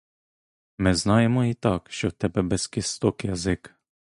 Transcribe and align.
Ми 0.77 0.95
знаємо 0.95 1.45
і 1.45 1.53
так, 1.53 1.91
що 1.91 2.09
в 2.09 2.11
тебе 2.11 2.41
без 2.41 2.67
кісток 2.67 3.25
язик. 3.25 3.75